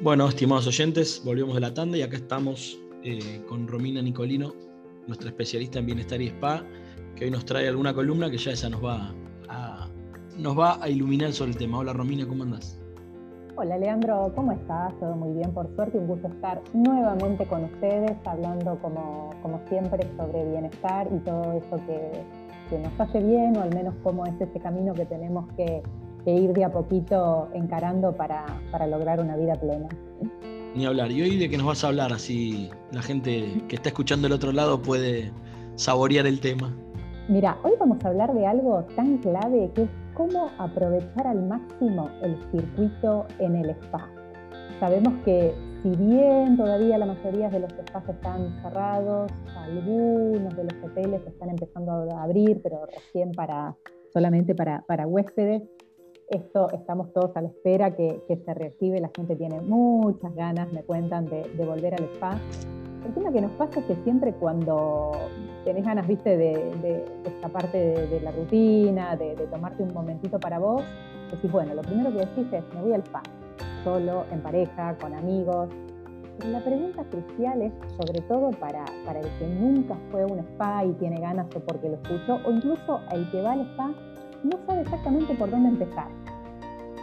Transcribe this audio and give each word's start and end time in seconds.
Bueno, 0.00 0.28
estimados 0.28 0.64
oyentes, 0.68 1.20
volvemos 1.24 1.56
de 1.56 1.60
la 1.60 1.74
tanda 1.74 1.98
y 1.98 2.02
acá 2.02 2.18
estamos 2.18 2.78
eh, 3.02 3.42
con 3.48 3.66
Romina 3.66 4.00
Nicolino, 4.00 4.54
nuestra 5.08 5.30
especialista 5.30 5.80
en 5.80 5.86
bienestar 5.86 6.22
y 6.22 6.28
spa, 6.28 6.62
que 7.16 7.24
hoy 7.24 7.32
nos 7.32 7.44
trae 7.44 7.66
alguna 7.66 7.92
columna 7.92 8.30
que 8.30 8.38
ya 8.38 8.52
esa 8.52 8.68
nos 8.68 8.80
va 8.80 9.12
a, 9.48 10.88
iluminar 10.88 11.32
sobre 11.32 11.50
el 11.50 11.56
tema. 11.56 11.78
Hola 11.78 11.94
Romina, 11.94 12.28
¿cómo 12.28 12.44
andás? 12.44 12.80
Hola 13.56 13.76
Leandro, 13.76 14.32
¿cómo 14.36 14.52
estás? 14.52 14.96
Todo 15.00 15.16
muy 15.16 15.34
bien, 15.34 15.52
por 15.52 15.68
suerte, 15.74 15.98
un 15.98 16.06
gusto 16.06 16.28
estar 16.28 16.62
nuevamente 16.74 17.44
con 17.46 17.64
ustedes, 17.64 18.16
hablando 18.24 18.78
como, 18.80 19.34
siempre 19.68 20.08
sobre 20.16 20.48
bienestar 20.48 21.08
y 21.12 21.18
todo 21.24 21.54
eso 21.54 21.84
que, 21.86 22.22
que 22.70 22.78
nos 22.78 23.00
hace 23.00 23.18
bien, 23.18 23.56
o 23.56 23.62
al 23.62 23.74
menos 23.74 23.96
cómo 24.04 24.24
es 24.26 24.40
ese 24.40 24.60
camino 24.60 24.94
que 24.94 25.06
tenemos 25.06 25.52
que, 25.56 25.82
ir 26.26 26.52
de 26.52 26.64
a 26.64 26.72
poquito 26.72 27.48
encarando 27.54 28.12
para, 28.14 28.44
para, 28.70 28.86
lograr 28.86 29.20
una 29.20 29.36
vida 29.36 29.54
plena. 29.54 29.88
Ni 30.74 30.84
hablar. 30.84 31.10
¿Y 31.10 31.22
hoy 31.22 31.38
de 31.38 31.48
qué 31.48 31.56
nos 31.56 31.66
vas 31.66 31.84
a 31.84 31.88
hablar? 31.88 32.12
Así 32.12 32.70
la 32.92 33.02
gente 33.02 33.62
que 33.68 33.76
está 33.76 33.88
escuchando 33.88 34.28
del 34.28 34.34
otro 34.34 34.52
lado 34.52 34.80
puede 34.82 35.32
saborear 35.76 36.26
el 36.26 36.40
tema. 36.40 36.74
Mira, 37.28 37.58
hoy 37.62 37.72
vamos 37.78 38.02
a 38.04 38.08
hablar 38.08 38.32
de 38.34 38.46
algo 38.46 38.84
tan 38.96 39.18
clave 39.18 39.70
que 39.74 39.82
es 39.82 39.90
cómo 40.14 40.50
aprovechar 40.58 41.26
al 41.26 41.46
máximo 41.46 42.08
el 42.22 42.36
circuito 42.50 43.26
en 43.38 43.56
el 43.56 43.70
spa. 43.70 44.08
Sabemos 44.80 45.12
que 45.24 45.54
si 45.82 45.90
bien 45.90 46.56
todavía 46.56 46.98
la 46.98 47.06
mayoría 47.06 47.48
de 47.48 47.60
los 47.60 47.72
espacios 47.72 48.16
están 48.16 48.60
cerrados, 48.62 49.30
algunos 49.56 50.56
de 50.56 50.64
los 50.64 50.74
hoteles 50.82 51.20
están 51.26 51.50
empezando 51.50 51.92
a 52.16 52.22
abrir, 52.22 52.60
pero 52.62 52.86
recién 52.86 53.32
para, 53.32 53.76
solamente 54.12 54.54
para, 54.54 54.82
para 54.82 55.06
huéspedes, 55.06 55.62
esto 56.30 56.68
estamos 56.72 57.12
todos 57.12 57.36
a 57.36 57.40
la 57.40 57.48
espera 57.48 57.94
que, 57.94 58.22
se 58.28 58.54
reactive, 58.54 59.00
la 59.00 59.10
gente 59.16 59.36
tiene 59.36 59.60
muchas 59.60 60.34
ganas, 60.34 60.72
me 60.72 60.82
cuentan, 60.82 61.26
de, 61.26 61.42
volver 61.64 61.94
al 61.94 62.04
spa. 62.14 62.38
El 63.06 63.14
tema 63.14 63.32
que 63.32 63.40
nos 63.40 63.52
pasa 63.52 63.80
es 63.80 63.86
que 63.86 63.94
siempre 64.04 64.34
cuando 64.34 65.12
tenés 65.64 65.84
ganas, 65.84 66.06
viste, 66.06 66.36
de, 66.36 66.54
de 66.82 67.04
escaparte 67.24 67.78
de, 67.78 68.20
la 68.20 68.32
rutina, 68.32 69.16
de, 69.16 69.34
tomarte 69.50 69.82
un 69.82 69.94
momentito 69.94 70.38
para 70.38 70.58
vos, 70.58 70.82
decís, 71.30 71.50
bueno, 71.50 71.74
lo 71.74 71.82
primero 71.82 72.10
que 72.10 72.18
decís 72.18 72.52
es, 72.52 72.62
me 72.74 72.82
voy 72.82 72.92
al 72.92 73.02
spa 73.02 73.22
solo, 73.84 74.24
en 74.30 74.40
pareja, 74.42 74.96
con 74.98 75.14
amigos. 75.14 75.68
Pero 76.38 76.50
la 76.50 76.60
pregunta 76.60 77.04
crucial 77.04 77.62
es, 77.62 77.72
sobre 77.96 78.20
todo 78.22 78.50
para, 78.50 78.84
para 79.04 79.20
el 79.20 79.28
que 79.38 79.46
nunca 79.46 79.96
fue 80.10 80.22
a 80.22 80.26
un 80.26 80.38
spa 80.40 80.84
y 80.84 80.92
tiene 80.94 81.20
ganas 81.20 81.46
o 81.54 81.60
porque 81.60 81.88
lo 81.88 81.96
escuchó, 81.96 82.38
o 82.44 82.50
incluso 82.50 83.00
el 83.12 83.30
que 83.30 83.40
va 83.42 83.52
al 83.52 83.62
spa 83.62 83.90
no 84.44 84.58
sabe 84.66 84.82
exactamente 84.82 85.34
por 85.34 85.50
dónde 85.50 85.70
empezar. 85.70 86.08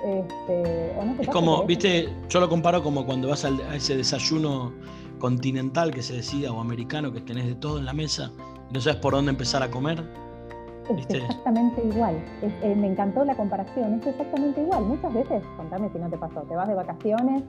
Este, 0.06 0.92
es 1.20 1.28
como, 1.30 1.64
viste, 1.66 2.09
yo 2.30 2.39
lo 2.39 2.48
comparo 2.48 2.84
como 2.84 3.06
cuando 3.06 3.30
vas 3.30 3.44
a 3.44 3.50
ese 3.73 3.98
desayuno 3.98 4.72
continental 5.20 5.92
que 5.92 6.03
se 6.03 6.14
decía 6.14 6.52
o 6.53 6.61
americano 6.61 7.11
que 7.11 7.22
tenés 7.22 7.48
de 7.48 7.56
todo 7.56 7.80
en 7.80 7.86
la 7.86 7.94
mesa 7.94 8.31
y 8.70 8.73
no 8.73 8.81
sabes 8.81 9.00
por 9.00 9.14
dónde 9.14 9.31
empezar 9.31 9.64
a 9.64 9.72
comer 9.72 10.03
es 10.89 11.09
exactamente 11.09 11.83
igual. 11.83 12.16
Eh, 12.42 12.76
me 12.76 12.88
encantó 12.88 13.26
la 13.26 13.36
comparación, 13.36 13.95
es 13.95 14.08
exactamente 14.08 14.61
igual. 14.61 14.83
Muchas 14.83 15.14
veces, 15.14 15.44
contame 15.58 15.89
si 15.92 16.00
no 16.00 16.09
te 16.09 16.17
pasó, 16.17 16.42
te 16.42 16.56
vas 16.56 16.67
de 16.67 16.76
vacaciones, 16.76 17.44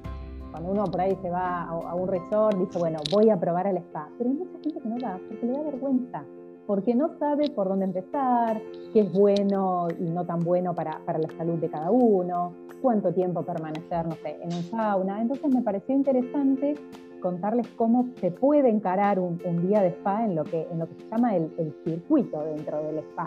cuando 0.51 0.71
uno 0.71 0.85
por 0.85 1.01
ahí 1.01 1.17
se 1.21 1.31
va 1.31 1.65
a, 1.65 1.95
un 1.95 2.09
resort, 2.09 2.57
dice, 2.57 2.79
bueno, 2.79 2.99
voy 3.13 3.31
a 3.31 3.39
probar 3.39 3.67
el 3.67 3.77
spa. 3.79 4.09
Pero 4.17 4.31
hay 4.31 4.37
mucha 4.37 4.59
gente 4.63 4.81
que 4.81 4.89
no 4.89 4.97
va 4.99 5.19
porque 5.29 5.47
le 5.47 5.53
da 5.53 5.63
vergüenza, 5.63 6.25
porque 6.67 6.95
no 6.95 7.17
sabe 7.19 7.49
por 7.51 7.69
dónde 7.69 7.85
empezar, 7.85 8.61
qué 8.93 9.01
es 9.01 9.13
bueno 9.13 9.89
y 9.99 10.05
no 10.05 10.25
tan 10.25 10.41
bueno 10.41 10.75
para, 10.75 11.01
la 11.07 11.29
salud 11.37 11.59
de 11.59 11.69
cada 11.69 11.91
uno, 11.91 12.53
cuánto 12.83 13.13
tiempo 13.13 13.43
permanecer, 13.43 14.07
no 14.07 14.17
sé, 14.17 14.37
en 14.43 14.53
un 14.53 14.63
sauna. 14.65 15.21
Entonces 15.23 15.55
me 15.55 15.63
pareció 15.63 15.95
interesante 15.95 16.75
contarles 17.21 17.69
cómo 17.77 18.07
se 18.21 18.31
puede 18.31 18.69
encarar 18.69 19.19
un, 19.19 19.39
día 19.67 19.81
de 19.81 19.89
spa 19.89 20.25
en 20.25 20.35
lo 20.35 20.45
que, 20.45 20.67
se 20.69 21.09
llama 21.11 21.37
el, 21.37 21.75
circuito 21.85 22.43
dentro 22.43 22.83
del 22.83 22.99
spa. 22.99 23.27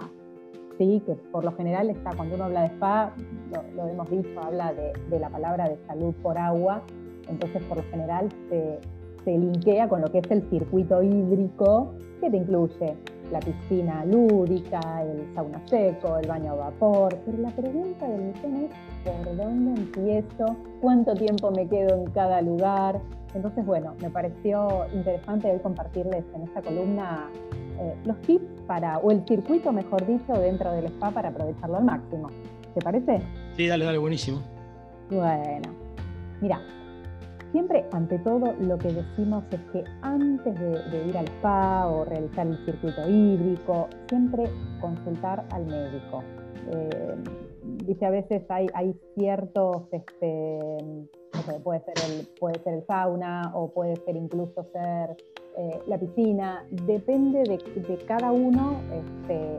Sí, 0.78 1.02
que 1.06 1.14
por 1.32 1.44
lo 1.44 1.52
general 1.54 1.90
está, 1.90 2.12
cuando 2.16 2.36
uno 2.36 2.46
habla 2.46 2.62
de 2.62 2.68
spa, 2.68 3.14
lo, 3.76 3.88
hemos 3.88 4.10
dicho, 4.10 4.40
habla 4.42 4.74
de, 4.74 5.20
la 5.20 5.30
palabra 5.30 5.68
de 5.68 5.78
salud 5.88 6.14
por 6.22 6.38
agua, 6.38 6.82
entonces 7.28 7.62
por 7.64 7.78
lo 7.78 7.84
general 7.84 8.30
se 8.50 8.80
linkea 9.38 9.90
con 9.90 10.02
lo 10.02 10.08
que 10.08 10.20
es 10.20 10.32
el 10.32 10.42
circuito 10.50 11.04
hídrico, 11.04 11.94
que 12.22 12.30
te 12.30 12.38
incluye 12.38 12.96
la 13.32 13.40
piscina 13.40 14.04
lúdica, 14.06 14.80
el 15.04 15.34
sauna 15.34 15.62
seco, 15.66 16.18
el 16.18 16.28
baño 16.28 16.54
a 16.54 16.56
vapor. 16.56 17.18
Pero 17.26 17.38
la 17.38 17.50
pregunta 17.50 18.08
del 18.08 18.22
millón 18.22 18.56
es, 18.64 18.72
¿por 19.04 19.36
dónde 19.36 19.82
empiezo? 19.82 20.56
¿Cuánto 20.82 21.14
tiempo 21.14 21.52
me 21.52 21.68
quedo 21.68 21.96
en 21.96 22.10
cada 22.12 22.42
lugar? 22.42 23.00
Entonces, 23.34 23.66
bueno, 23.66 23.96
me 24.02 24.10
pareció 24.10 24.88
interesante 24.94 25.52
hoy 25.52 25.60
compartirles 25.60 26.26
en 26.34 26.44
esta 26.44 26.62
columna 26.62 27.30
eh, 27.80 27.96
los 28.06 28.20
tips 28.22 28.62
para, 28.66 28.98
o 28.98 29.12
el 29.12 29.24
circuito, 29.28 29.72
mejor 29.72 30.06
dicho, 30.06 30.34
dentro 30.34 30.72
del 30.72 30.86
spa 30.86 31.12
para 31.12 31.30
aprovecharlo 31.30 31.78
al 31.78 31.84
máximo. 31.86 32.30
¿Te 32.74 32.82
parece? 32.82 33.22
Sí, 33.56 33.68
dale, 33.68 33.86
dale, 33.86 33.98
buenísimo. 33.98 34.42
Bueno, 35.10 35.70
mira, 36.42 36.60
siempre 37.52 37.86
ante 37.92 38.20
todo 38.20 38.54
lo 38.60 38.78
que 38.78 38.90
decimos 38.90 39.44
es 39.52 39.60
que 39.72 39.84
antes 40.02 40.60
de, 40.60 41.08
ir 41.08 41.18
al 41.18 41.26
spa 41.26 41.88
o 41.88 42.06
realizar 42.06 42.48
el 42.48 42.58
circuito 42.66 43.10
hídrico, 43.10 43.88
siempre 44.08 44.44
consultar 44.80 45.46
al 45.52 45.66
médico. 45.66 46.24
Eh, 46.72 47.16
dice 47.86 48.06
a 48.06 48.10
veces 48.12 48.44
hay, 48.50 48.96
ciertos 49.16 49.84
este, 49.92 50.60
puede, 51.64 51.82
ser 51.82 51.94
el, 52.08 52.28
puede 52.40 52.60
ser 52.64 52.76
el 52.76 52.86
sauna 52.86 53.52
o 53.56 53.72
puede 53.72 53.96
ser 54.06 54.16
incluso 54.16 54.64
ser 54.72 55.18
eh, 55.58 55.82
la 55.88 55.98
piscina, 55.98 56.66
depende 56.86 57.44
de, 57.44 57.98
cada 58.06 58.32
uno, 58.32 58.80
este, 58.94 59.58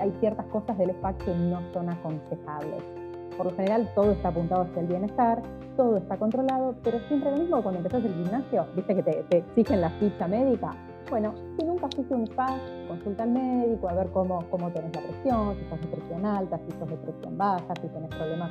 hay, 0.00 0.12
ciertas 0.20 0.46
cosas 0.46 0.78
del 0.78 0.90
spa 0.90 1.12
que 1.18 1.34
no 1.34 1.60
son 1.72 1.90
aconsejables. 1.90 3.03
Por 3.36 3.46
lo 3.46 3.56
general 3.56 3.90
todo 3.94 4.12
está 4.12 4.28
apuntado 4.28 4.62
hacia 4.62 4.80
el 4.80 4.86
bienestar, 4.86 5.42
todo 5.76 5.96
está 5.96 6.16
controlado, 6.16 6.74
pero 6.82 6.98
siempre 7.08 7.30
lo 7.30 7.38
mismo 7.38 7.62
cuando 7.62 7.78
empezás 7.78 8.04
el 8.04 8.14
gimnasio, 8.14 8.66
viste 8.76 8.94
que 8.94 9.02
te, 9.02 9.38
exigen 9.38 9.80
la 9.80 9.90
ficha 9.90 10.28
médica. 10.28 10.70
Bueno, 11.10 11.34
si 11.58 11.66
nunca 11.66 11.88
fuiste 11.94 12.14
un 12.14 12.24
spa, 12.24 12.56
consulta 12.88 13.24
al 13.24 13.30
médico 13.30 13.88
a 13.88 13.94
ver 13.94 14.08
cómo, 14.08 14.44
cómo 14.50 14.70
tenés 14.70 14.94
la 14.94 15.02
presión, 15.02 15.56
si 15.56 15.68
sos 15.68 15.80
de 15.80 15.86
presión 15.88 16.24
alta, 16.24 16.58
si 16.58 16.72
sos 16.78 16.88
de 16.88 16.96
presión 16.96 17.36
baja, 17.36 17.74
si 17.80 17.88
tenés 17.88 18.08
problemas 18.10 18.50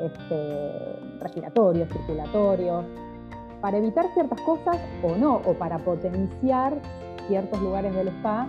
este, 0.00 0.70
respiratorios, 1.20 1.88
circulatorios, 1.90 2.84
para 3.60 3.76
evitar 3.78 4.06
ciertas 4.14 4.40
cosas 4.40 4.76
o 5.04 5.16
no, 5.16 5.40
o 5.46 5.54
para 5.54 5.78
potenciar 5.78 6.74
ciertos 7.28 7.60
lugares 7.62 7.94
del 7.94 8.08
spa, 8.08 8.48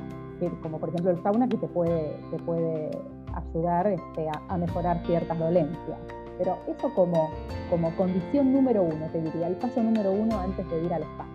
como 0.62 0.80
por 0.80 0.90
ejemplo 0.90 1.12
el 1.12 1.22
sauna, 1.22 1.48
que 1.48 1.58
te 1.58 1.68
puede, 1.68 2.18
te 2.32 2.38
puede 2.40 2.92
ayudar 3.34 3.88
este, 3.88 4.28
a, 4.50 4.58
mejorar 4.58 5.06
ciertas 5.06 5.38
dolencias. 5.38 5.98
Pero 6.38 6.58
eso 6.68 6.94
como, 6.94 7.30
como 7.70 7.96
condición 7.96 8.54
número 8.54 8.84
uno, 8.84 9.08
te 9.12 9.22
diría, 9.22 9.48
el 9.48 9.56
paso 9.56 9.82
número 9.82 10.12
uno 10.12 10.40
antes 10.40 10.68
de 10.70 10.84
ir 10.84 10.94
al 10.94 11.04
spa. 11.04 11.28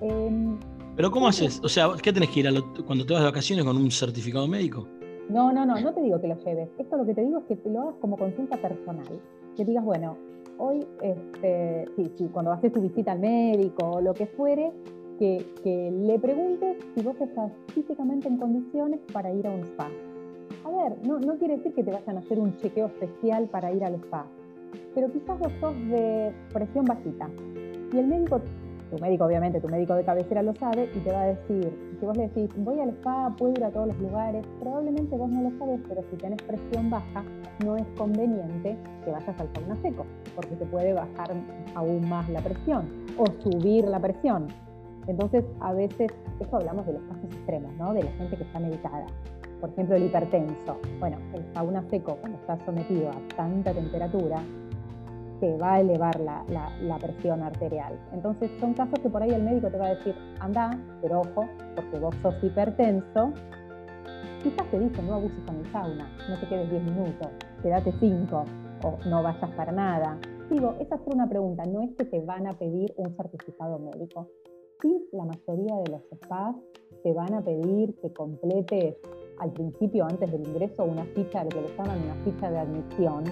Em, 0.00 0.58
Pero 0.96 1.10
¿cómo 1.10 1.28
haces? 1.28 1.60
O 1.62 1.68
sea, 1.68 1.88
¿qué 2.02 2.12
tenés 2.12 2.30
que 2.30 2.40
ir 2.40 2.64
cuando 2.86 3.04
te 3.04 3.12
vas 3.12 3.22
de 3.22 3.28
vacaciones 3.28 3.64
con 3.64 3.76
un 3.76 3.90
certificado 3.90 4.48
médico? 4.48 4.86
No, 5.28 5.52
no, 5.52 5.64
no, 5.64 5.80
no 5.80 5.94
te 5.94 6.02
digo 6.02 6.20
que 6.20 6.26
lo 6.26 6.36
lleves. 6.44 6.68
Esto 6.76 6.96
lo 6.96 7.06
que 7.06 7.14
te 7.14 7.22
digo 7.22 7.38
es 7.38 7.44
que 7.44 7.56
te 7.56 7.70
lo 7.70 7.82
hagas 7.82 7.94
como 8.00 8.16
consulta 8.16 8.56
personal. 8.56 9.06
Que 9.56 9.64
digas, 9.64 9.84
bueno, 9.84 10.16
hoy, 10.58 10.84
este, 11.00 11.86
sí, 11.96 12.12
sí, 12.18 12.28
cuando 12.32 12.52
haces 12.52 12.72
tu 12.72 12.80
visita 12.80 13.12
al 13.12 13.20
médico 13.20 13.90
o 13.90 14.00
lo 14.00 14.12
que 14.12 14.26
fuere, 14.26 14.72
que, 15.18 15.46
que, 15.62 15.90
le 15.90 16.18
preguntes 16.18 16.78
si 16.94 17.02
vos 17.02 17.14
estás 17.20 17.52
físicamente 17.74 18.26
en 18.26 18.38
condiciones 18.38 19.00
para 19.12 19.32
ir 19.32 19.46
a 19.46 19.50
un 19.50 19.60
spa. 19.60 19.88
A 20.64 20.70
ver, 20.70 20.96
no, 21.06 21.18
no 21.18 21.36
quiere 21.38 21.56
decir 21.56 21.74
que 21.74 21.84
te 21.84 21.90
vayan 21.90 22.16
a 22.16 22.20
hacer 22.20 22.38
un 22.38 22.56
chequeo 22.56 22.86
especial 22.86 23.48
para 23.48 23.72
ir 23.72 23.84
al 23.84 23.94
spa, 23.94 24.26
pero 24.94 25.10
quizás 25.10 25.38
vos 25.38 25.52
sos 25.60 25.74
de 25.88 26.32
presión 26.52 26.84
bajita 26.84 27.28
y 27.92 27.98
el 27.98 28.06
médico 28.06 28.40
tu 28.90 28.98
médico, 28.98 29.24
obviamente, 29.24 29.60
tu 29.60 29.68
médico 29.68 29.94
de 29.94 30.04
cabecera 30.04 30.42
lo 30.42 30.52
sabe 30.54 30.90
y 30.92 30.98
te 30.98 31.12
va 31.12 31.22
a 31.22 31.26
decir, 31.26 31.72
si 31.98 32.04
vos 32.04 32.16
le 32.16 32.28
decís, 32.28 32.50
voy 32.56 32.80
al 32.80 32.90
spa, 32.90 33.32
puedo 33.38 33.52
ir 33.52 33.64
a 33.64 33.70
todos 33.70 33.86
los 33.88 33.98
lugares, 34.00 34.44
probablemente 34.58 35.16
vos 35.16 35.30
no 35.30 35.48
lo 35.48 35.58
sabes, 35.58 35.80
pero 35.88 36.02
si 36.10 36.16
tenés 36.16 36.42
presión 36.42 36.90
baja, 36.90 37.22
no 37.64 37.76
es 37.76 37.86
conveniente 37.96 38.76
que 39.04 39.10
vayas 39.10 39.40
al 39.40 39.48
sauna 39.54 39.76
seco, 39.80 40.04
porque 40.34 40.56
te 40.56 40.66
puede 40.66 40.92
bajar 40.92 41.30
aún 41.76 42.08
más 42.08 42.28
la 42.30 42.40
presión 42.40 42.88
o 43.16 43.26
subir 43.42 43.84
la 43.84 44.00
presión. 44.00 44.48
Entonces, 45.06 45.44
a 45.60 45.72
veces, 45.72 46.10
eso 46.40 46.56
hablamos 46.56 46.84
de 46.86 46.94
los 46.94 47.02
casos 47.02 47.24
extremos, 47.24 47.72
¿no? 47.78 47.94
De 47.94 48.02
la 48.02 48.10
gente 48.12 48.36
que 48.36 48.42
está 48.42 48.58
medicada. 48.58 49.06
Por 49.60 49.70
ejemplo, 49.70 49.96
el 49.96 50.04
hipertenso. 50.04 50.78
Bueno, 50.98 51.18
el 51.34 51.44
sauna 51.52 51.82
seco, 51.90 52.16
cuando 52.16 52.38
está 52.38 52.58
sometido 52.64 53.10
a 53.10 53.36
tanta 53.36 53.72
temperatura, 53.72 54.42
te 55.40 55.56
va 55.56 55.74
a 55.74 55.80
elevar 55.80 56.20
la, 56.20 56.98
presión 57.00 57.42
arterial. 57.42 57.98
Entonces 58.12 58.50
son 58.60 58.74
casos 58.74 58.98
que 59.00 59.08
por 59.08 59.22
ahí 59.22 59.30
el 59.30 59.42
médico 59.42 59.68
te 59.68 59.78
va 59.78 59.86
a 59.86 59.94
decir, 59.94 60.14
anda, 60.38 60.78
pero 61.00 61.20
ojo, 61.20 61.46
porque 61.74 61.98
vos 61.98 62.14
sos 62.22 62.34
hipertenso. 62.42 63.32
Quizás 64.42 64.70
te 64.70 64.78
dice, 64.78 65.02
no 65.02 65.14
abuses 65.14 65.40
con 65.46 65.56
el 65.56 65.72
sauna, 65.72 66.10
no 66.28 66.38
te 66.38 66.46
quedes 66.46 66.70
10 66.70 66.82
minutos, 66.84 67.28
quédate 67.62 67.92
5 68.00 68.44
o 68.84 68.98
no 69.06 69.22
vayas 69.22 69.50
para 69.50 69.72
nada. 69.72 70.18
digo, 70.50 70.76
es 70.78 70.90
hacer 70.90 71.14
una 71.14 71.28
pregunta, 71.28 71.64
no 71.66 71.82
es 71.82 71.90
que 71.96 72.04
te 72.04 72.20
van 72.20 72.46
a 72.46 72.52
pedir 72.52 72.94
un 72.96 73.14
certificado 73.16 73.78
médico. 73.78 74.28
Sí, 74.80 75.08
la 75.12 75.24
mayoría 75.24 75.76
de 75.76 75.90
los 75.90 76.02
spas 76.14 76.56
te 77.02 77.12
van 77.12 77.34
a 77.34 77.42
pedir 77.42 77.94
que 78.00 78.12
completes 78.12 78.96
al 79.40 79.52
principio, 79.52 80.04
antes 80.04 80.30
del 80.30 80.46
ingreso, 80.46 80.84
una 80.84 81.04
ficha, 81.14 81.42
lo 81.42 81.48
que 81.48 81.62
le 81.62 81.68
llaman 81.76 81.98
una 82.04 82.14
ficha 82.24 82.50
de 82.50 82.58
admisión, 82.58 83.24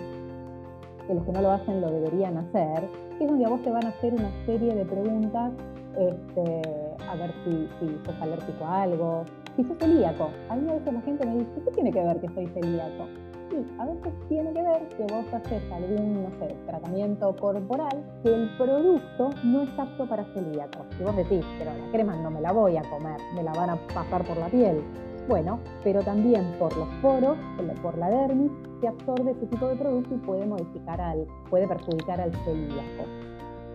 que 1.07 1.15
los 1.15 1.25
que 1.25 1.33
no 1.33 1.43
lo 1.43 1.51
hacen 1.51 1.81
lo 1.81 1.91
deberían 1.91 2.39
hacer, 2.39 2.89
que 3.19 3.25
es 3.25 3.31
donde 3.31 3.45
a 3.45 3.49
vos 3.49 3.63
te 3.63 3.71
van 3.71 3.85
a 3.85 3.89
hacer 3.91 4.15
una 4.15 4.31
serie 4.47 4.75
de 4.75 4.85
preguntas, 4.87 5.53
este, 5.99 6.97
a 7.09 7.15
ver 7.17 7.33
si, 7.45 7.69
sos 8.07 8.23
alérgico 8.23 8.65
a 8.65 8.83
algo, 8.83 9.25
si 9.57 9.65
sos 9.65 9.77
celíaco. 9.79 10.31
A 10.49 10.57
mí 10.57 10.69
a 10.71 10.75
veces 10.75 10.95
la 10.95 11.01
gente 11.03 11.27
me 11.27 11.35
dice, 11.35 11.51
¿qué 11.65 11.71
tiene 11.73 11.93
que 11.93 12.03
ver 12.03 12.21
que 12.21 12.29
soy 12.29 12.47
celíaco? 12.47 13.07
Sí, 13.51 13.67
a 13.79 13.87
veces 13.87 14.13
tiene 14.29 14.53
que 14.53 14.63
ver 14.63 14.89
que 14.89 15.03
vos 15.13 15.25
haces 15.33 15.63
algún, 15.73 16.23
no 16.23 16.31
sé, 16.39 16.55
tratamiento 16.67 17.37
corporal 17.37 18.05
que 18.23 18.35
el 18.35 18.49
producto 18.57 19.31
no 19.45 19.63
es 19.63 19.79
apto 19.79 20.07
para 20.07 20.25
celíacos. 20.33 20.87
Si 20.97 21.03
vos 21.03 21.17
decís, 21.17 21.45
pero 21.59 21.71
la 21.73 21.91
crema 21.91 22.17
no 22.17 22.31
me 22.31 22.41
la 22.41 22.53
voy 22.53 22.77
a 22.77 22.83
comer, 22.83 23.19
me 23.35 23.43
la 23.43 23.53
van 23.53 23.71
a 23.71 23.77
pasar 23.95 24.25
por 24.25 24.37
la 24.39 24.49
piel. 24.49 24.83
Bueno, 25.29 25.59
pero 25.85 26.01
también 26.01 26.43
por 26.59 26.75
los 26.75 26.89
poros, 27.03 27.37
por 27.83 27.99
la 27.99 28.09
dermis, 28.09 28.51
se 28.81 28.89
absorbe 28.89 29.33
ese 29.33 29.47
tipo 29.47 29.69
de 29.69 29.77
producto 29.77 30.15
y 30.15 30.19
puede 30.19 30.47
modificar 30.47 30.99
al, 31.03 31.27
puede 31.51 31.69
perjudicar 31.69 32.19
al 32.19 32.33
celíaco. 32.45 33.05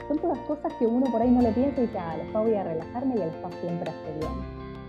Son 0.08 0.18
todas 0.18 0.40
cosas 0.40 0.74
que 0.80 0.88
uno 0.88 1.06
por 1.12 1.22
ahí 1.22 1.30
no 1.30 1.42
le 1.42 1.52
piensa 1.52 1.80
y 1.80 1.86
dice, 1.86 2.00
ah, 2.00 2.16
el 2.16 2.22
spa 2.28 2.42
voy 2.42 2.56
a 2.56 2.64
relajarme 2.64 3.16
y 3.16 3.22
el 3.22 3.30
spa 3.30 3.52
siempre 3.62 3.92
hace 3.92 4.20
bien. 4.20 4.32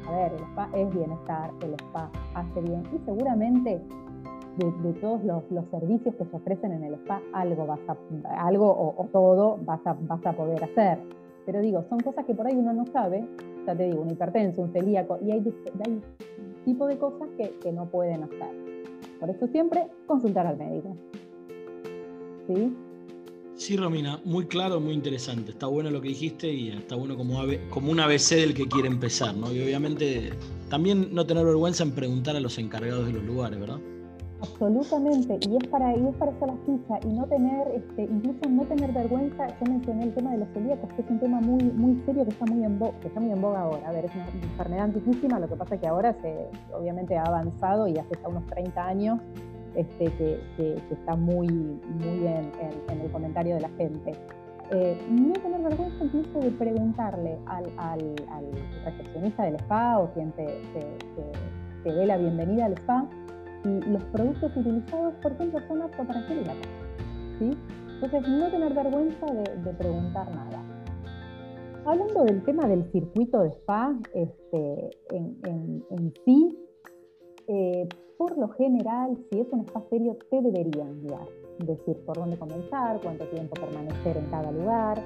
A 0.09 0.17
ver, 0.17 0.33
el 0.33 0.43
spa 0.43 0.69
es 0.73 0.95
bienestar, 0.95 1.51
el 1.61 1.75
spa 1.75 2.11
hace 2.35 2.61
bien 2.63 2.83
y 2.95 2.99
seguramente 3.05 3.83
de, 4.57 4.93
todos 4.95 5.23
los, 5.23 5.43
servicios 5.71 6.15
que 6.15 6.25
se 6.25 6.37
ofrecen 6.37 6.73
en 6.73 6.85
el 6.85 6.95
spa, 6.95 7.21
algo 7.35 7.67
vas 7.67 7.81
a, 7.89 8.47
algo 8.47 8.95
o, 8.97 9.07
todo 9.13 9.59
vas 9.67 9.81
a, 9.87 10.33
poder 10.33 10.65
hacer. 10.65 10.99
Pero 11.45 11.61
digo, 11.61 11.85
son 11.91 12.01
cosas 12.01 12.25
que 12.25 12.35
por 12.35 12.47
ahí 12.47 12.57
uno 12.57 12.73
no 12.73 12.87
sabe, 12.87 13.29
ya 13.67 13.77
te 13.77 13.85
digo, 13.85 14.01
un 14.01 14.11
hipertenso, 14.11 14.63
un 14.63 14.73
celíaco, 14.73 15.19
y 15.21 15.31
hay 15.31 15.41
tipo 16.65 16.87
de 16.87 16.99
cosas 16.99 17.29
que, 17.37 17.51
que 17.63 17.73
no 17.73 17.87
pueden 17.87 18.25
hacer. 18.25 18.65
Por 19.21 19.31
eso 19.31 19.47
siempre 19.49 19.87
consultar 20.07 20.47
al 20.47 20.57
médico. 20.57 20.97
¿Sí? 22.47 22.73
Sí, 23.57 23.77
Romina, 23.77 24.21
muy 24.25 24.47
claro, 24.47 24.81
muy 24.81 24.93
interesante. 24.93 25.53
Está 25.53 25.67
bueno 25.67 25.89
lo 25.91 26.01
que 26.01 26.09
dijiste 26.09 26.53
y 26.53 26.71
está 26.71 26.97
bueno 26.97 27.17
como, 27.17 27.41
como 27.71 27.93
un 27.93 28.01
ABC 28.01 28.31
del 28.31 28.53
que 28.53 28.67
quiere 28.67 28.89
empezar, 28.89 29.37
¿no? 29.37 29.53
Y 29.53 29.63
obviamente 29.63 30.33
también 30.69 31.15
no 31.15 31.25
tener 31.25 31.45
vergüenza 31.47 31.85
en 31.85 31.93
preguntar 31.93 32.35
a 32.35 32.41
los 32.41 32.59
encargados 32.59 33.07
de 33.07 33.13
los 33.13 33.23
lugares, 33.23 33.61
¿verdad? 33.61 33.79
Absolutamente, 34.45 35.39
y 35.49 35.57
es 35.57 35.67
para, 35.69 35.97
y 35.97 36.07
es 36.07 36.15
para 36.17 36.31
eso 36.33 36.47
la 36.47 36.57
ficha, 36.67 36.99
y 37.09 37.13
no 37.15 37.25
tener, 37.27 37.67
este, 37.69 38.03
incluso 38.03 38.47
no 38.51 38.65
tener 38.65 38.93
vergüenza, 38.93 39.47
yo 39.47 39.67
mencioné 39.67 40.05
el 40.05 40.15
tema 40.15 40.33
de 40.33 40.39
los 40.39 40.49
celíacos, 40.51 40.93
que 40.93 41.01
es 41.01 41.11
un 41.11 41.19
tema 41.19 41.41
muy, 41.41 41.63
muy 41.63 42.03
serio 42.05 42.25
que 42.25 42.31
está 42.31 42.45
muy 42.45 42.63
en 42.63 42.79
que 42.79 43.09
está 43.09 43.21
muy 43.21 43.33
en 43.33 43.41
boga 43.41 43.63
ahora. 43.63 43.89
A 43.89 43.93
ver, 43.93 44.05
es 44.05 44.15
una 44.15 44.27
enfermedad 44.27 44.85
antiquísima, 44.85 45.39
lo 45.39 45.49
que 45.49 45.57
pasa 45.57 45.77
es 45.77 45.81
que 45.81 45.87
ahora 45.87 46.15
obviamente 46.79 47.17
ha 47.17 47.23
avanzado 47.23 47.89
y 47.89 47.97
hace 47.97 48.15
ya 48.21 48.29
unos 48.29 48.45
30 48.47 48.87
años 48.87 49.21
este, 49.75 50.13
que, 50.57 50.83
está 50.91 51.17
muy, 51.17 51.49
muy 51.49 52.27
en, 52.27 53.01
el 53.01 53.11
comentario 53.11 53.55
de 53.55 53.63
la 53.63 53.71
gente. 53.71 54.13
Eh, 54.73 54.99
no 55.11 55.33
tener 55.35 55.63
vergüenza 55.63 56.05
incluso 56.05 56.39
de 56.41 56.51
preguntarle 56.51 57.39
al, 57.47 58.15
recepcionista 58.85 59.45
del 59.45 59.57
spa 59.57 59.99
o 59.99 60.11
quien 60.13 60.33
te, 60.33 60.47
te, 61.83 61.93
dé 61.93 62.07
la 62.07 62.17
bienvenida 62.19 62.67
al 62.67 62.75
spa 62.75 63.07
si 63.65 63.81
los 63.91 64.05
productos 64.05 64.57
utilizados, 64.57 65.15
por 65.23 65.33
ejemplo, 65.33 65.61
son 65.67 65.83
aptos 65.83 66.07
para 66.07 66.23
celíacos. 66.29 66.69
¿sí? 67.39 67.51
Entonces, 67.95 68.29
no 68.29 68.51
tener 68.51 68.75
vergüenza 68.75 69.27
de, 69.27 69.73
preguntar 69.73 70.31
nada. 70.31 70.63
Hablando 71.87 72.25
del 72.25 72.43
tema 72.45 72.67
del 72.69 72.85
circuito 72.93 73.43
de 73.43 73.49
spa 73.51 73.95
este, 74.15 74.91
en, 75.11 76.13
sí, 76.25 76.59
eh, 77.49 77.89
por 78.17 78.39
lo 78.39 78.49
general, 78.51 79.17
si 79.31 79.41
es 79.41 79.47
un 79.51 79.61
spa 79.61 79.83
serio, 79.91 80.17
te 80.31 80.41
deberían 80.41 81.03
guiar, 81.03 81.27
decir 81.59 81.97
por 82.07 82.17
dónde 82.17 82.39
comenzar, 82.39 83.01
cuánto 83.03 83.27
tiempo 83.29 83.55
permanecer 83.55 84.17
en 84.17 84.27
cada 84.27 84.51
lugar, 84.53 85.01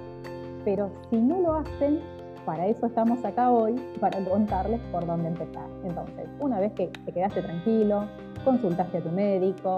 pero 0.64 0.90
si 1.10 1.20
no 1.20 1.40
lo 1.40 1.54
hacen, 1.54 2.00
para 2.44 2.66
eso 2.66 2.86
estamos 2.86 3.22
acá 3.24 3.50
hoy, 3.50 3.74
para 4.00 4.24
contarles 4.24 4.80
por 4.90 5.06
dónde 5.06 5.28
empezar. 5.28 5.68
Entonces, 5.84 6.26
una 6.40 6.60
vez 6.60 6.72
que 6.72 6.86
te 7.04 7.12
quedaste 7.12 7.42
tranquilo, 7.42 8.04
consultaste 8.44 8.98
a 8.98 9.00
tu 9.00 9.10
médico, 9.10 9.74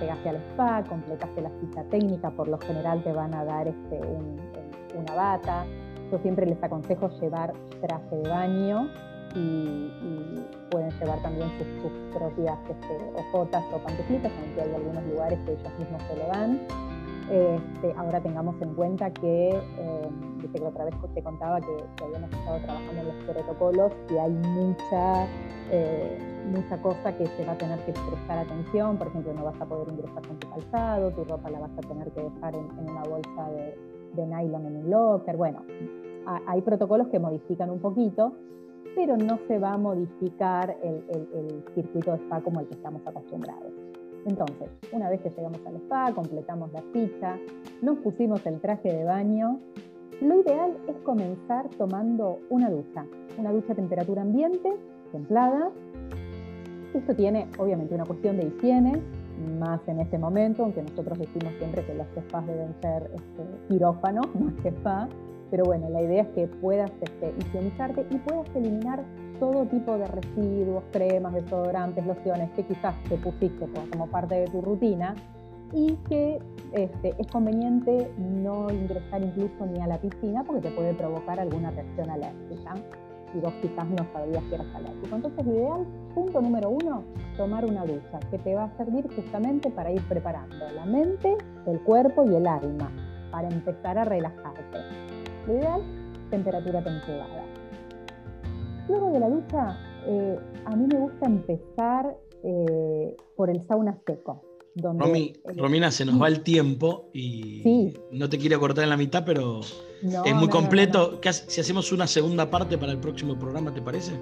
llegaste 0.00 0.28
al 0.28 0.36
spa, 0.36 0.82
completaste 0.88 1.40
la 1.40 1.50
ficha 1.60 1.82
técnica, 1.84 2.30
por 2.30 2.48
lo 2.48 2.58
general 2.58 3.02
te 3.02 3.12
van 3.12 3.34
a 3.34 3.44
dar 3.44 3.68
este, 3.68 4.00
una 4.94 5.14
bata. 5.14 5.64
Yo 6.10 6.18
siempre 6.18 6.46
les 6.46 6.62
aconsejo 6.62 7.08
llevar 7.20 7.52
traje 7.80 8.16
de 8.16 8.28
baño 8.28 8.88
y, 9.34 9.90
pueden 10.70 10.90
llevar 10.98 11.22
también 11.22 11.48
sus, 11.58 11.92
propias 12.12 12.58
este, 12.68 13.20
ojotas 13.20 13.62
o 13.72 13.78
pantuflitas, 13.78 14.32
aunque 14.42 14.62
hay 14.62 14.74
algunos 14.74 15.04
lugares 15.04 15.38
que 15.46 15.52
ellos 15.52 15.78
mismos 15.78 16.02
se 16.02 16.16
lo 16.16 16.26
dan. 16.26 16.85
Este, 17.30 17.92
ahora 17.96 18.20
tengamos 18.20 18.54
en 18.62 18.74
cuenta 18.74 19.10
que, 19.10 19.48
eh, 19.48 20.08
que 20.52 20.62
otra 20.62 20.84
vez 20.84 20.94
te 21.12 21.22
contaba 21.22 21.60
que, 21.60 22.04
habíamos 22.04 22.30
estado 22.32 22.58
trabajando 22.60 23.00
en 23.00 23.06
los 23.08 23.24
protocolos 23.24 23.92
y 24.10 24.16
hay 24.16 24.30
mucha, 24.30 25.26
eh, 25.72 26.18
mucha 26.54 26.80
cosa 26.80 27.16
que 27.16 27.26
se 27.26 27.44
va 27.44 27.52
a 27.52 27.58
tener 27.58 27.80
que 27.80 27.92
prestar 27.92 28.38
atención. 28.38 28.96
Por 28.96 29.08
ejemplo, 29.08 29.34
no 29.34 29.44
vas 29.44 29.60
a 29.60 29.66
poder 29.66 29.88
ingresar 29.88 30.24
con 30.26 30.38
tu 30.38 30.48
calzado, 30.50 31.10
tu 31.10 31.24
ropa 31.24 31.50
la 31.50 31.58
vas 31.58 31.72
a 31.76 31.80
tener 31.80 32.12
que 32.12 32.22
dejar 32.22 32.54
en, 32.54 32.88
una 32.88 33.02
bolsa 33.02 33.50
de, 33.50 33.76
de 34.14 34.26
nylon 34.26 34.66
en 34.66 34.76
un 34.76 34.90
locker. 34.90 35.36
Bueno, 35.36 35.62
hay 36.46 36.60
protocolos 36.62 37.08
que 37.08 37.18
modifican 37.18 37.70
un 37.70 37.80
poquito, 37.80 38.34
pero 38.94 39.16
no 39.16 39.38
se 39.48 39.58
va 39.58 39.72
a 39.72 39.78
modificar 39.78 40.76
el, 40.82 41.04
el 41.10 41.64
circuito 41.74 42.12
de 42.12 42.18
spa 42.18 42.40
como 42.40 42.60
el 42.60 42.68
que 42.68 42.74
estamos 42.74 43.02
acostumbrados. 43.04 43.72
Entonces, 44.26 44.68
una 44.92 45.08
vez 45.08 45.20
que 45.20 45.30
llegamos 45.30 45.60
al 45.64 45.76
spa, 45.76 46.12
completamos 46.12 46.72
la 46.72 46.82
ficha, 46.92 47.38
nos 47.80 47.98
pusimos 47.98 48.44
el 48.44 48.60
traje 48.60 48.92
de 48.92 49.04
baño, 49.04 49.60
lo 50.20 50.40
ideal 50.40 50.76
es 50.88 50.96
comenzar 51.04 51.68
tomando 51.78 52.40
una 52.50 52.68
ducha, 52.68 53.06
una 53.38 53.52
ducha 53.52 53.72
a 53.72 53.76
temperatura 53.76 54.22
ambiente, 54.22 54.68
templada. 55.12 55.70
Esto 56.92 57.14
tiene 57.14 57.46
obviamente 57.58 57.94
una 57.94 58.04
cuestión 58.04 58.36
de 58.36 58.46
higiene, 58.46 59.00
más 59.60 59.80
en 59.86 60.00
este 60.00 60.18
momento, 60.18 60.64
aunque 60.64 60.82
nosotros 60.82 61.18
decimos 61.18 61.52
siempre 61.58 61.84
que 61.84 61.94
los 61.94 62.06
spas 62.08 62.46
deben 62.46 62.74
ser 62.80 63.10
este, 63.14 63.44
quirófanos 63.68 64.26
más 64.40 64.54
que 64.62 64.70
spa, 64.70 65.08
pero 65.50 65.64
bueno, 65.64 65.88
la 65.90 66.02
idea 66.02 66.22
es 66.22 66.28
que 66.28 66.46
puedas 66.46 66.90
este, 67.00 67.32
higienizarte 67.38 68.06
y 68.10 68.18
puedas 68.18 68.48
eliminar 68.54 69.04
todo 69.38 69.66
tipo 69.66 69.96
de 69.98 70.06
residuos, 70.06 70.84
cremas, 70.92 71.34
desodorantes, 71.34 72.04
lociones 72.06 72.50
que 72.52 72.64
quizás 72.64 72.94
te 73.08 73.16
pusiste 73.16 73.66
como 73.90 74.06
parte 74.06 74.34
de 74.34 74.46
tu 74.46 74.60
rutina 74.60 75.14
y 75.72 75.94
que 76.08 76.38
este, 76.72 77.14
es 77.18 77.26
conveniente 77.28 78.10
no 78.18 78.70
ingresar 78.70 79.22
incluso 79.22 79.66
ni 79.66 79.80
a 79.80 79.86
la 79.86 79.98
piscina 79.98 80.44
porque 80.44 80.62
te 80.62 80.70
puede 80.70 80.94
provocar 80.94 81.40
alguna 81.40 81.70
reacción 81.70 82.10
alérgica 82.10 82.74
y 83.34 83.38
vos 83.40 83.52
quizás 83.60 83.86
no 83.88 84.06
sabías 84.12 84.42
que 84.44 84.54
eras 84.54 84.74
alérgico. 84.74 85.16
Entonces 85.16 85.46
lo 85.46 85.52
ideal, 85.52 85.86
punto 86.14 86.40
número 86.40 86.70
uno, 86.70 87.04
tomar 87.36 87.64
una 87.64 87.84
ducha 87.84 88.18
que 88.30 88.38
te 88.38 88.54
va 88.54 88.64
a 88.64 88.76
servir 88.76 89.06
justamente 89.14 89.70
para 89.70 89.90
ir 89.90 90.02
preparando 90.08 90.64
la 90.74 90.86
mente, 90.86 91.36
el 91.66 91.80
cuerpo 91.80 92.24
y 92.30 92.34
el 92.34 92.46
alma, 92.46 92.90
para 93.30 93.48
empezar 93.48 93.98
a 93.98 94.04
relajarte. 94.04 95.15
Lo 95.46 95.54
ideal, 95.54 95.82
temperatura 96.30 96.82
templada. 96.82 97.44
Luego 98.88 99.10
de 99.12 99.20
la 99.20 99.28
ducha, 99.28 99.78
eh, 100.06 100.38
a 100.64 100.76
mí 100.76 100.86
me 100.92 100.98
gusta 100.98 101.26
empezar 101.26 102.16
eh, 102.42 103.16
por 103.36 103.50
el 103.50 103.66
sauna 103.66 103.98
seco. 104.06 104.42
Donde, 104.74 105.32
Romina, 105.56 105.90
se 105.90 106.04
nos 106.04 106.20
va 106.20 106.28
el 106.28 106.42
tiempo 106.42 107.08
y 107.14 107.94
no 108.12 108.28
te 108.28 108.36
quiero 108.36 108.60
cortar 108.60 108.84
en 108.84 108.90
la 108.90 108.98
mitad, 108.98 109.24
pero 109.24 109.60
es 109.62 110.34
muy 110.34 110.48
completo. 110.48 111.18
si 111.22 111.60
hacemos 111.62 111.92
una 111.92 112.06
segunda 112.06 112.50
parte 112.50 112.76
para 112.76 112.92
el 112.92 112.98
próximo 112.98 113.38
programa, 113.38 113.72
¿te 113.72 113.80
parece? 113.80 114.12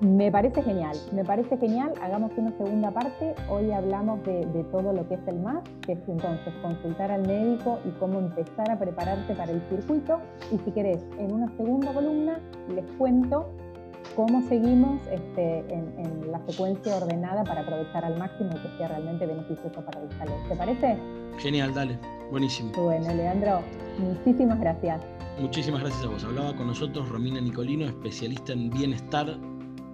Me 0.00 0.30
parece 0.30 0.62
genial, 0.62 0.94
me 1.12 1.24
parece 1.24 1.56
genial. 1.56 1.94
Hagamos 2.02 2.30
una 2.36 2.50
segunda 2.58 2.90
parte. 2.90 3.34
Hoy 3.48 3.70
hablamos 3.70 4.22
de, 4.24 4.44
todo 4.70 4.92
lo 4.92 5.08
que 5.08 5.14
es 5.14 5.20
el 5.26 5.40
MAS, 5.40 5.62
que 5.86 5.92
es 5.92 5.98
entonces 6.06 6.52
consultar 6.60 7.10
al 7.10 7.26
médico 7.26 7.78
y 7.82 7.90
cómo 7.98 8.18
empezar 8.18 8.70
a 8.70 8.78
prepararte 8.78 9.34
para 9.34 9.52
el 9.52 9.62
circuito. 9.70 10.20
Y 10.52 10.58
si 10.58 10.70
querés, 10.72 11.02
en 11.18 11.32
una 11.32 11.48
segunda 11.56 11.94
columna 11.94 12.38
les 12.68 12.84
cuento 12.98 13.48
cómo 14.14 14.42
seguimos 14.48 15.00
este, 15.10 15.60
en, 15.72 16.30
la 16.30 16.44
secuencia 16.46 16.96
ordenada 16.96 17.42
para 17.44 17.62
aprovechar 17.62 18.04
al 18.04 18.18
máximo 18.18 18.50
y 18.54 18.58
que 18.58 18.76
sea 18.76 18.88
realmente 18.88 19.26
beneficioso 19.26 19.80
para 19.80 20.02
el 20.02 20.12
salud. 20.12 20.34
¿Te 20.48 20.56
parece? 20.56 20.98
Genial, 21.38 21.72
dale, 21.72 21.98
buenísimo. 22.30 22.70
Bueno, 22.76 23.14
Leandro, 23.14 23.60
muchísimas 23.98 24.60
gracias. 24.60 25.00
Muchísimas 25.40 25.80
gracias 25.80 26.04
a 26.04 26.08
vos. 26.08 26.24
Hablaba 26.24 26.54
con 26.54 26.66
nosotros 26.66 27.08
Romina 27.08 27.40
Nicolino, 27.40 27.86
especialista 27.86 28.52
en 28.52 28.68
bienestar 28.70 29.38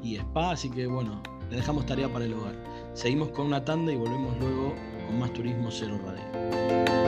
y 0.02 0.16
spa, 0.16 0.52
así 0.52 0.70
que 0.70 0.86
bueno, 0.86 1.22
le 1.50 1.56
dejamos 1.56 1.86
tarea 1.86 2.12
para 2.12 2.24
el 2.24 2.34
hogar. 2.34 2.54
Seguimos 2.94 3.28
con 3.28 3.46
una 3.46 3.64
tanda 3.64 3.92
y 3.92 3.96
volvemos 3.96 4.36
luego 4.38 4.74
con 5.06 5.18
más 5.18 5.32
Turismo 5.32 5.70
Cero 5.70 5.98
Radio. 6.04 7.01